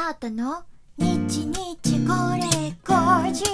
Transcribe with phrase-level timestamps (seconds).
[0.00, 0.62] あーたの？
[0.96, 2.46] 日日これ
[2.84, 3.44] 後日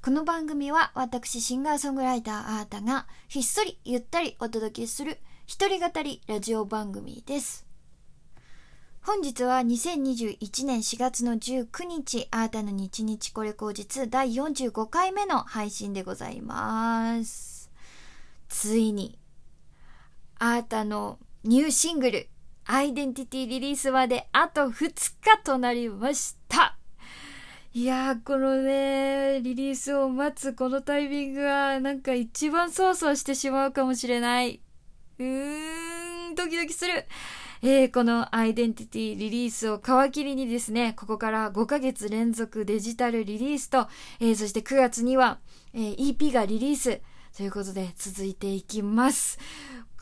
[0.00, 7.66] この番組は私シンガーソングライターあーたがひっそりゆったりお届けする一人語りラジオ番組です。
[9.02, 17.72] 本日は2021年4月の19日あーたの日日これ後日第45回目の配信でございます。
[18.48, 19.18] ついに
[20.38, 22.28] あーたのニューシングル
[22.66, 26.76] アイデンティティリリースまであと2日となりました。
[27.74, 34.60] いやー、このね、リリースを待つこのタイミングは、なんか一番そわそわしてしまうかもしれない。
[35.18, 37.06] うーん、ドキドキする。
[37.62, 43.88] えー、このアイデンティティリリースを皮切りにですね、ここから5ヶ月連続デジタルリリースと、
[44.20, 45.38] えー、そして9月には、
[45.72, 47.00] えー、EP がリリース
[47.36, 49.38] ということで続いていきます。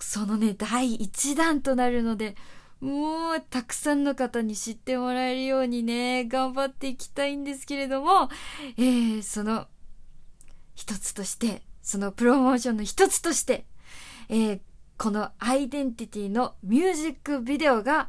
[0.03, 2.37] そのね、第1弾となるので、
[2.81, 8.31] もう、たくさんの方に知ってもらえるようにね、頑張っていきたいんですけれども、
[8.79, 9.67] えー、その、
[10.75, 13.67] 一つとして、そのプロモーションの一つとして、
[14.29, 14.61] えー、
[14.97, 18.09] このアイデンティティのミュージックビデオが、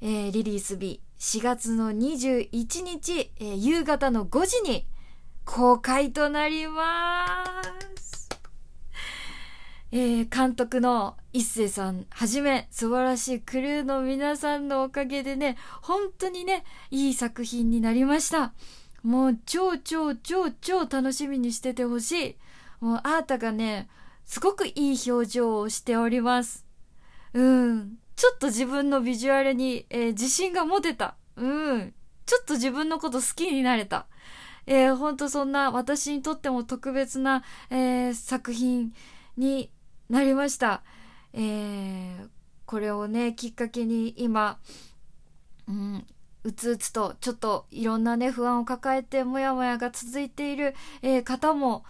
[0.00, 4.86] えー、リリース日4月の21日、えー、夕方の5時に
[5.44, 7.44] 公開となりま
[7.96, 8.21] す。
[9.94, 18.54] えー、監督の一星さんはじめ素晴らしいクルーの皆さんのおかげでね、本当にね、いい作品になりました。
[19.02, 22.36] もう超超超超楽しみにしててほしい。
[22.80, 23.90] もうアータがね、
[24.24, 26.64] すごくいい表情をしております。
[27.34, 27.98] うん。
[28.16, 31.16] ちょっと自分のビジュアルに、えー、自信が持てた。
[31.36, 31.92] うん。
[32.24, 34.06] ちょっと自分のこと好きになれた。
[34.66, 38.94] えー、ほんとそんな私にとっても特別な、えー、作品
[39.36, 39.70] に
[40.12, 40.82] なりました。
[41.32, 42.28] えー、
[42.66, 44.58] これをね、きっかけに今、
[45.66, 46.06] うん、
[46.44, 51.86] うつうつとちょっといろんなね、不安を抱えてもやもやが続いている、えー、方も、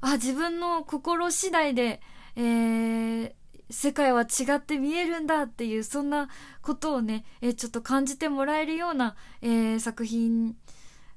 [0.00, 2.00] あ、自分の心次第で、
[2.34, 3.32] えー、
[3.68, 6.30] 世界は違って見えるんだっていう、そんな
[6.62, 10.56] ことをね、えー、ちょっと感じてもらえるような、え、作品、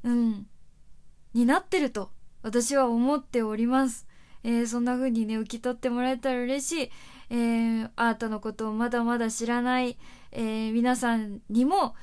[0.03, 0.45] うん、
[1.33, 4.07] になってると、私は思っております。
[4.43, 6.91] えー、そんな風にね、受け取ってもらえたら嬉しい。
[7.29, 9.97] えー、アートのことをまだまだ知らない、
[10.31, 11.95] えー、皆さんにも、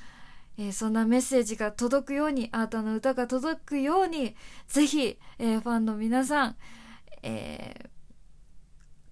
[0.59, 4.35] え、そんなメッセージが届くように、アートの歌が届くように、
[4.69, 6.57] ぜひ、え、ファンの皆さん、
[7.23, 7.91] え、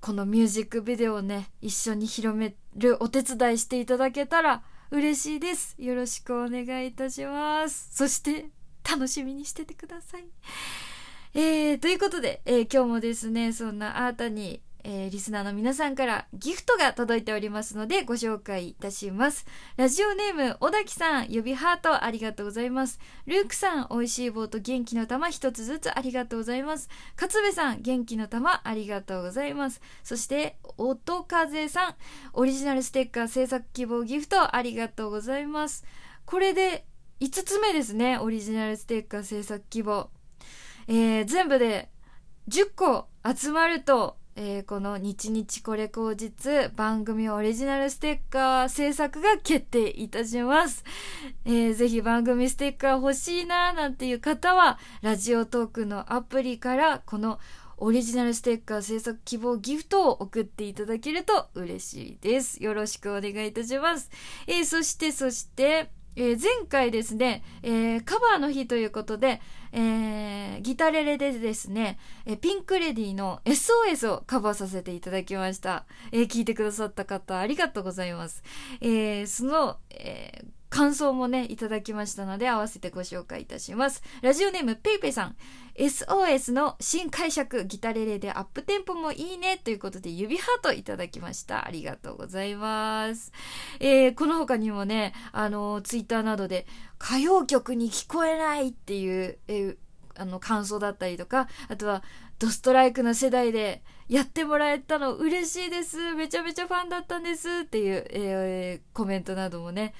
[0.00, 5.74] このミュージックビデオをね、一緒に広めるお手伝いしていただけたら嬉しいです。
[5.78, 7.90] よろしくお願いいたします。
[7.92, 8.50] そして、
[8.88, 10.24] 楽しみにしててください。
[11.40, 19.46] えー、ということで、えー、今日もですね、そんなあーたに、えー、リスナーの皆さんからギフトが届いておりますのでご紹介いたします。
[19.76, 22.98] ラジオネーム、小滝さん、指ハートありがとうございます。
[23.26, 26.88] ルークさん、美味しい棒と元気の玉一つずつありがとうございます。
[27.16, 29.80] 勝部さん、元気の玉ありがとうございます。
[30.02, 31.94] そして、音風さん、
[32.32, 35.84] オリジナルステッカー制作希望ギフトありがとうございます。
[36.24, 36.84] これで
[37.20, 40.10] 5つ目ですね、オリジナルステッカー制作希望。
[40.88, 41.90] えー、全部で
[42.48, 50.84] 10個集まると、えー、この日日これ後日番組オリジナルステッカー制作が決定いたします。
[51.44, 57.38] えー、ぜひ番組ステッカー欲しいなーなんていう方は、ラジオトークのアプリからこの
[57.76, 62.62] オリジナルステッカー制作希望ギフトを送っていただけると嬉しいです。
[62.64, 64.10] よろしくお願いいたします。
[64.46, 69.40] えー、そしてそして、えー、前回ですね、えー、カバーの日ということで、
[69.70, 71.96] えー、ギタレレでですね、
[72.26, 75.84] えピンクレディの SOS をカバーさせていただきました。
[76.10, 78.42] え聞いてくださった方ありがとうございます。
[78.80, 84.02] えその、え感想もね、いただきましたので、合わせてご紹介いたします。
[84.22, 85.36] ラジオネーム、ペイペイさん。
[85.76, 91.66] SOS の新解釈、ギタレレでアップテンポもいいねということで指ハートいただきました。
[91.66, 93.32] ありがとうございます。
[93.80, 96.66] えー、この他にもね、あの、ツイッターなどで
[97.00, 99.76] 歌謡曲に聞こえないっていう、えー、
[100.16, 102.02] あの、感想だったりとか、あとは、
[102.38, 106.14] ドストライクの世代でやってもらえたの嬉しいです。
[106.14, 109.94] めちゃめちゃファンだったんですっていう、えー、コメントなどもね、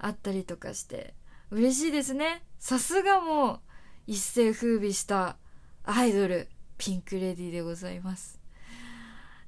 [0.00, 1.14] あったりとかして、
[1.50, 2.42] 嬉しいですね。
[2.58, 3.60] さすがもう、
[4.06, 5.36] 一世風靡した
[5.84, 6.48] アイドル、
[6.78, 8.40] ピンクレディでございます。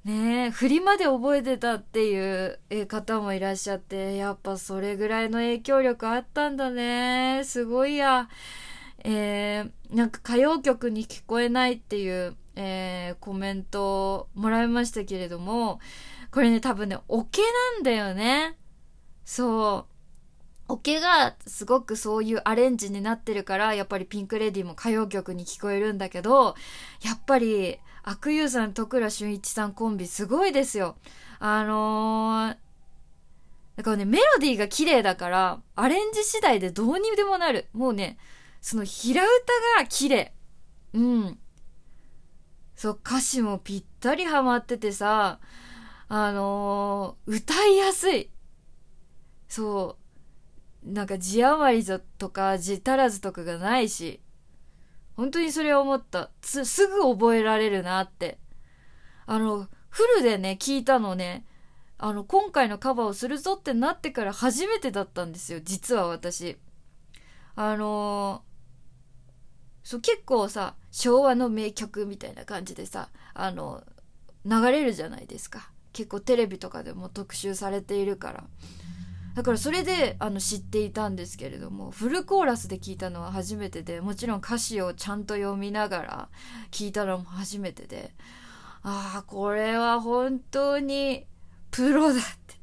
[0.05, 2.47] ねえ、振りまで覚えてたってい
[2.81, 7.43] う方もいらっしゃって、やっぱそれぐらいの影響力あったんだね。
[7.45, 8.29] すごいや。
[9.05, 15.81] えー、なんか歌謡曲に聞こえないっていう、えー、コメントをもらいましたけれども、
[16.33, 17.43] これね、多分ね、オケ
[17.77, 18.59] なんだよね。
[19.25, 19.92] そう。
[20.73, 26.55] オケがすごくそういうアレンジになってるから、やっぱりピンクレディも歌謡曲に聞こえるんだけど、
[27.03, 30.97] やっぱり、悪友さん、徳倉俊一さんコンビすごいですよ。
[31.41, 32.57] あのー、
[33.77, 37.69] だからね、メロディーが綺麗だから、アレンジ次第でどうにでもなる。
[37.75, 38.17] もうね、
[38.63, 39.29] その平歌
[39.79, 40.33] が綺麗。
[40.95, 41.39] うん。
[42.77, 45.39] そう、歌詞もぴったりハマっててさ、
[46.09, 48.31] あのー、歌いやすい。
[49.49, 50.02] そう。
[50.85, 54.21] なんか字余りぞとか字足らずとかがないし、
[55.17, 56.31] 本当にそれを思った。
[56.43, 58.39] す、すぐ覚えられるなって。
[59.27, 61.47] あの、フルでね、聞いたのね、
[61.99, 66.57] あの、今回のカバーをするぞってなってから初めてだったんですよ、実は私。
[67.55, 73.85] あのー、そう、結構さ、昭和の名曲みたいな感じでさ、あの、
[74.45, 75.71] 流れるじゃないですか。
[75.93, 78.45] 結構テレビとかでも特集されているから。
[79.35, 86.29] だからそれであの知っていたんですけれどもフルコーラスで聞いたのは初めてでもちろん歌詞をちゃんと読みながら
[86.71, 88.13] 聞いたのも初めてで
[88.83, 91.27] ああこれは本当に
[91.73, 92.55] プロだって、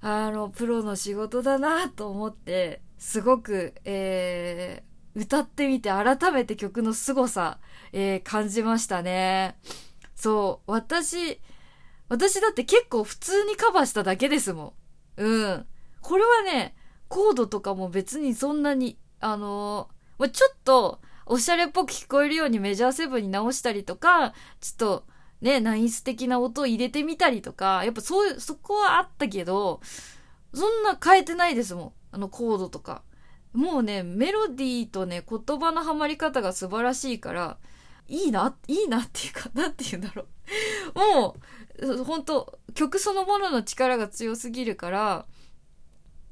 [0.00, 7.58] あの、プロの仕事だなと思って、すごく、えー、歌ってみて改めて曲の凄さ、
[7.92, 9.58] えー、感じましたね。
[10.14, 11.40] そう、私、
[12.08, 14.72] 私だって結構普通にカバーしただけですもん。
[15.16, 15.66] うん。
[16.00, 16.74] これはね、
[17.08, 25.04] コードとかも別にそんなに、あのー、ちょっと、おしゃれっぽく聞こえるようにメジャーセブンに直したりとか、ちょっと、
[25.40, 29.80] ね、ナインス的な音を入れてみたりとか、やっぱそういう、そこはあったけど、
[30.54, 31.92] そんな変えてないですもん。
[32.12, 33.02] あのコードとか。
[33.52, 37.58] もうね、メロディーとね、言葉のハマり方が素晴らしいから、
[38.08, 40.26] いいな、いいなっていうか、なんて言うんだろ
[40.94, 40.98] う。
[40.98, 41.40] もう、
[42.04, 45.26] 本当曲そのものの力が強すぎるから、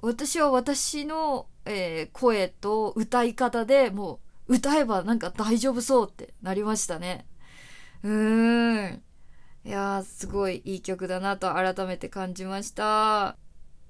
[0.00, 7.26] 私は私の、えー、声と歌い方でもう歌えばなんか大丈夫そうってなりましたね。
[8.02, 9.02] うーん。
[9.66, 13.38] いやー、すごいいい曲だなと改めて感じました。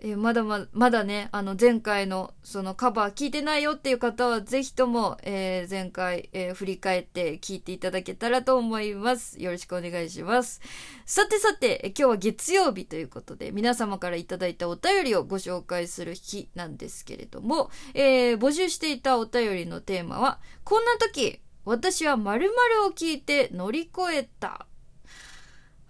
[0.07, 9.41] えまだま、まだね、あの、前回のそのカバー聞いてないよっていう方は、ぜひとも、えー、前回、えー、振り返って聞いていただけたらと思います。
[9.41, 10.61] よろしくお願いします。
[11.07, 24.67] さてさて、今日は月曜日ということで、皆様からいただいたお便りをご紹介する日なんですけれども、え、募集していたお便りのテーマは、こんな時、私は〇〇を聞いて乗り越えた。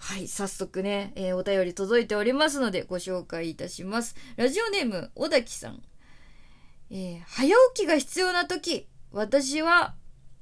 [0.04, 4.14] はい、早速ね、えー、お便り届いておりますのでご紹介いたします。
[4.36, 5.82] ラジオネーム、小滝さん。
[6.90, 9.94] えー、早起きが必要な時、私は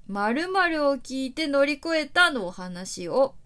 [0.08, 3.36] 〇〇を聞いて乗り越えたのお話を、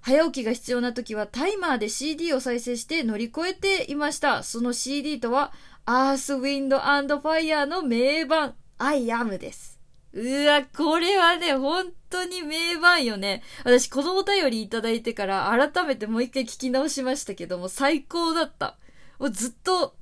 [0.00, 4.42] 早起きが必要な時はタイマーで CD を再生して乗り越えていました。
[4.42, 5.52] その CD とは、
[5.84, 9.79] アース、ウィンド、アンド、ファイヤーの名盤、I am です。
[10.12, 13.42] うわ、これはね、本当に名盤よね。
[13.64, 18.76] 私、このお便りいただいてから、改めてもう一回聞き直しましたけども、最高だった。
[19.20, 19.94] もうずっと、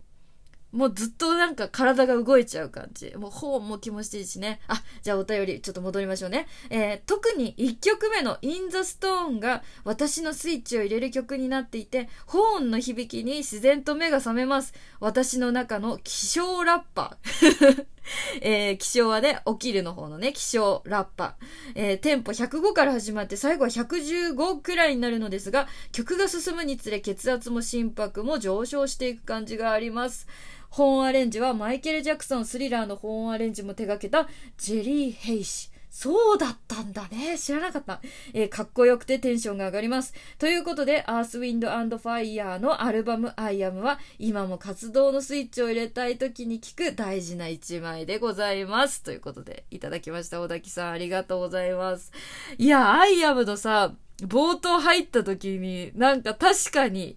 [0.73, 3.15] もうずっとなんか体が動いちゃう感じ。
[3.17, 4.61] もう本も気持ちいいしね。
[4.69, 6.47] あ、じゃあお便りちょっと戻りましょうね。
[6.69, 14.75] えー、特に1曲目の In the Stone が私のスイッチを入れる曲になっていて、ホーンの響きに自然と目が覚めます。
[15.01, 17.87] 私の中の気象ラッパー。
[18.41, 21.37] えー、気象はね、起きるの方のね、気象ラッパ。
[21.75, 30.27] えー、テンポ105から始まって最後は115くらいになるのですが、曲が進むにつれ血圧も心拍も上昇していく感じがあります。
[30.71, 35.71] ホーンアレンジはマイケル・ジャクソンスリラーのホーンアレンジも手掛けたジェリー・ヘイ氏。
[35.91, 37.39] そうだったんだね。
[37.39, 38.01] 知らなかった。
[38.35, 40.13] えー、かっこよくてテンションが上がります。
[40.39, 49.03] ということで、アース、ウィンド、ファイヤーのアルバム、 I Am は、今も活動のスイッチを入れたい時に聴く大事な一枚でございます。
[49.03, 50.41] ということで、いただきました。
[50.41, 52.13] 小滝さん、ありがとうございます。
[52.59, 57.17] いや、 I Am のさ、冒頭入った時に、なんか確かに、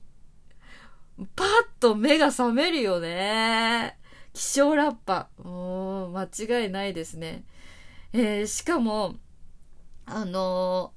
[1.36, 1.48] パッ
[1.80, 3.98] と目が覚めるよね。
[4.34, 5.30] 気象ラッパ。
[5.44, 6.24] もう、間
[6.63, 7.44] 違いないですね。
[8.13, 9.15] えー、しかも、
[10.06, 10.94] あの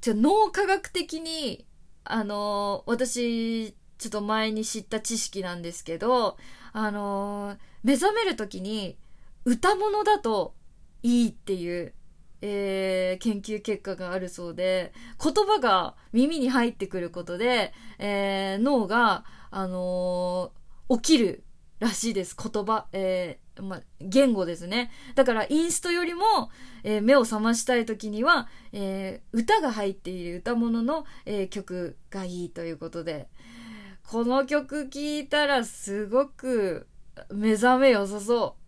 [0.00, 1.66] ー、じゃ脳科学的に、
[2.04, 6.38] あのー、私、ちょっと前に知った知識なんですけど、
[6.72, 8.96] あの目覚める時に
[9.44, 10.54] 歌物だと
[11.02, 11.92] いいっていう、
[12.40, 20.52] えー、研究結果があるそうで、言葉が耳に入ってくることで、えー、脳が、あの、
[20.88, 21.44] 起きる
[21.80, 22.36] らしいです。
[22.36, 22.86] 言葉。
[22.92, 24.90] えー、ま言語ですね。
[25.14, 26.50] だから、インストよりも、
[26.84, 33.28] えー、目を覚ましたい時には、えー、歌が入っている歌物の、え曲がいいということで、
[34.06, 36.86] この曲聴いたらすごく
[37.32, 38.60] 目覚め良さそう。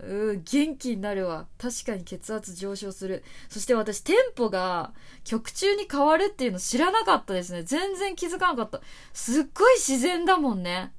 [0.00, 1.46] うん、元気になるわ。
[1.58, 3.24] 確かに血圧上昇する。
[3.48, 4.92] そして私、テンポが
[5.24, 7.62] 曲中に変わるっていうの知らなかったですね。
[7.62, 8.80] 全然気づかなかった。
[9.12, 10.92] すっごい自然だもんね。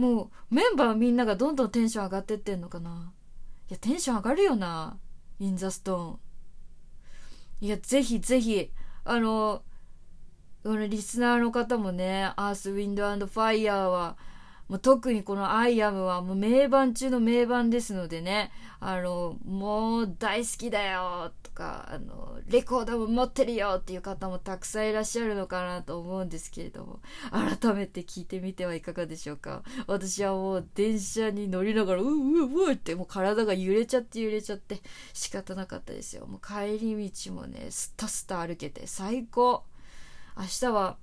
[0.00, 3.12] もう、メンバーみんながどんどんテンション上がってってんのかな。
[3.68, 4.98] いや、テンション上がるよな。
[5.38, 7.66] In the Stone。
[7.66, 8.70] いや、ぜひぜひ、
[9.04, 9.62] あの、
[10.62, 14.16] このリスナーの方もね、アース、ウィンド、ファイヤーは、
[14.70, 27.00] もう特にこの I Am はもう名盤中の名盤ですのでね、あの、もう大好きだよとか、あの、レコードも持ってるよっていう方もたくさんいらっしゃるのかなと思うんですけれども、
[27.32, 29.64] 改めて聞いてみてはいかがでしょうか。
[29.88, 34.80] 私はもう電車に乗りながら、ううううってもう体が揺れちゃって揺れちゃって
[35.12, 36.26] 仕方なかったですよ。
[36.26, 39.64] もう帰り道もね、スタスタ歩けて最高。
[40.36, 40.96] 明日は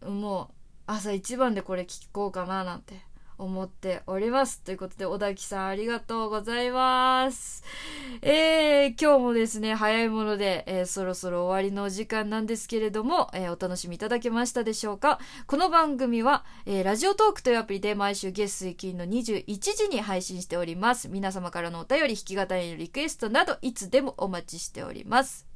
[0.00, 0.61] もう
[0.92, 3.00] 朝一番でこれ聞こうかななんて
[3.38, 4.60] 思っております。
[4.60, 7.64] ということで、小田木さんありがとうございます。
[8.20, 21.08] えー、今日もですね、早いもので、えー、そろそろ終わりのお時間なんですけれども、えー、お楽しみいただけましたでしょうかこの番組は、えー、ラジオトークというアプリで毎週月水金の21時に配信しております。
[21.08, 25.46] 皆様からのお便り、弾き語りのリクエストなど、いつでもお待ちしております。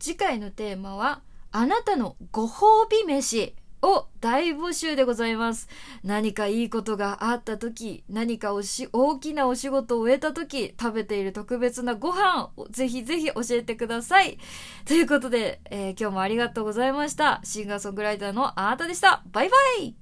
[0.00, 3.54] 次回のテーマは、あなたのご褒美飯
[3.84, 5.68] を大募集でございます。
[6.02, 14.38] 何かいいことがあった時、何かおし、大きなお仕事を終えた時、食べている特別なご飯をぜひぜひ教えてください。
[14.86, 17.40] ということで、えー、今日もありがとうございました。
[17.44, 19.22] シンガーソングライターのあなたでした。
[19.26, 19.94] バイバイ